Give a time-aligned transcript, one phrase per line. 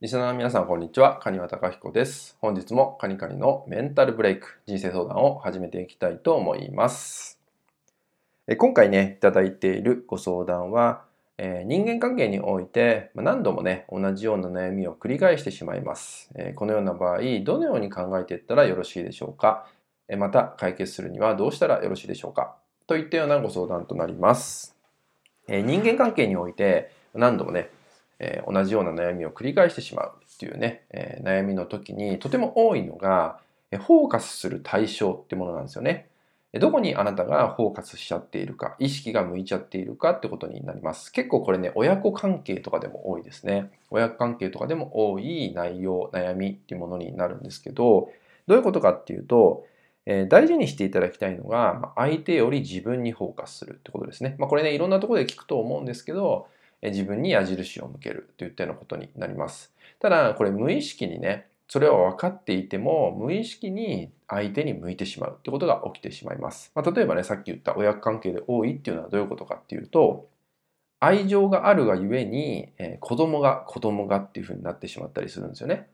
[0.00, 1.18] リスナーの皆さん、こんにちは。
[1.18, 2.38] カニワタカヒコです。
[2.40, 7.38] 本日もカニカニのメンタルブレイク、人生相談を始めていきたいと思います。
[8.56, 11.02] 今回ね、いただいているご相談は、
[11.36, 16.30] え、人間関係において何度もね、同じような悩みを繰り返してしまいます。
[16.34, 19.66] え、このような場合、どのように考えていったらよろしいでしょうか、
[20.08, 22.56] え、また、解決するにはどうしたらよろしいでしょうか？
[22.86, 24.74] といったようなご相談となります。
[25.46, 27.68] え人間関係において何度もね、
[28.20, 33.38] え同じような悩みを繰り返してしまうっていうね、え悩みの時にとても多いのが、
[33.72, 36.06] えフォーカスする対象ってものなんですよね。
[36.58, 41.12] どこにあなたがフォーカスしちゃっているか、意識が向いちゃっているかってことになります。
[41.12, 43.70] 結構これね、親子関係とかでも多いですね。
[43.90, 48.10] 親子関係とかでも多い内容、悩みっていうものになるんですけど、
[48.48, 49.64] どういうことかっていうと、
[50.06, 54.34] えー、大事にしていただきたいのが、ま相手より自分にフォーカスするってことですね。
[54.38, 56.48] まあ、これね、いろんなところで聞くと思うんですけど、
[56.82, 59.72] 自分に矢印を向けるといったようなことになります。
[59.98, 66.72] ただ、これ無意識にね、それは分かっていても無意識に相手に向いてしまうってことが起きてしまいます。
[66.74, 70.28] まあ、例えばね、さっき言った親子関係で多いっていうのはどういうことかっていうと、
[71.00, 75.88] 愛情があるがゆえに、えー、子供が子供がっていうふうになってしまったりするんですよね。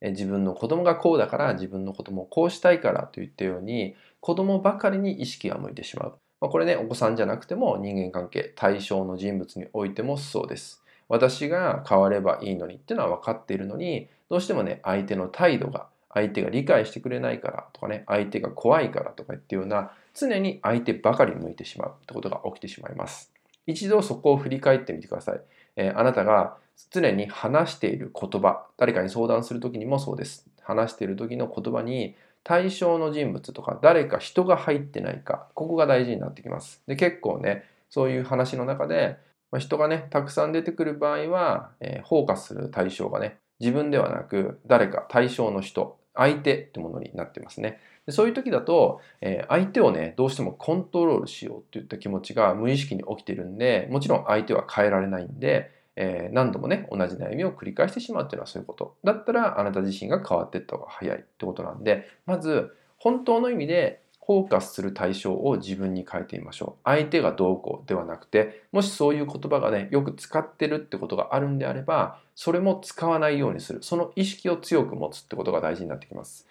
[0.00, 6.18] えー、自分の子供がこうだから自分の子供をこうしたいからといったように子供ばかりに意識が向いてしまう。
[6.40, 10.82] まあ、これね、お子さんじゃなくても人間関係、対象の人物においてもそうです。
[11.08, 23.32] 私が変わればいいのにっていうのは分かっているのに、どうしてもね、相手の態度が、相手が理解してくれないからとかね、相手が怖いからとかっていうような、常に相手ばかり向いてしまうってことが起きてしまいます。
[23.66, 25.40] 一度そこを振り返ってみてください。
[25.76, 26.56] えー、あなたが
[26.90, 30.46] 常に話している言葉、誰かに相談するときにもそうです。
[30.62, 36.82] 話している時の言葉に対象の人物とか誰か人が入ってないか、ここが大事になってきます。
[36.86, 39.16] で、結構ね、そういう話の中で、
[39.50, 47.78] まあ人がね、たくさん出てくる場合は、えー、フォーカスする対象がね、自分ではなく誰か対象の人、相手ってものになってますね。
[48.06, 58.96] でそういう時だと、えー、相手をね、どうしてもコントロールしようっていった気持ちが無意識に起きてるんで、もちろん相手は変えられないんで、えー、何度もね、同じ悩みを繰り返してしまうっていうのはそういうこと。
[59.04, 66.80] だったら、あなた自身が変わっていった方が早いってことなんで、まず、本当の意味でフォーカスする対象を自分に変えてみましょう。
[66.84, 73.82] 相手がどうこうではなくて、もしそういう言葉がね、よく使ってるってことがあるんであれば、それも使わないようにする。
[73.82, 76.46] その意識を強く持つってことが大事になってきます。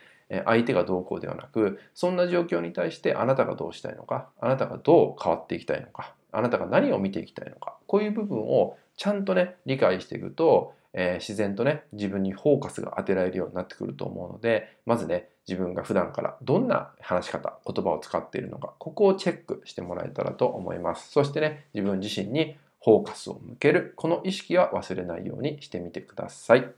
[0.46, 21.12] 相手がどうこうではなく、そんな状況に対してあなたがどうしたいのか、あなたがどう変わっていきたいのか、あなたが何を見ていきたいのか、こういう部分をちゃんとね、理解していくと、えー、自然とね、自分にフォーカスが当てられるようになってくると思うので、まずね、自分が普段からどんな話し方、言葉を使っているのか、ここをチェックしてもらえたらと思います。
[21.12, 26.70] そしてね、自分自身にフォーカスを向ける、この意識は忘れないようにしてみてください。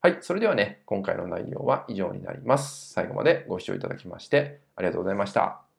[0.00, 2.94] はい、それではね、今回の内容は以上になります。
[2.94, 5.71] 最後までご視聴いただきましてありがとうございました。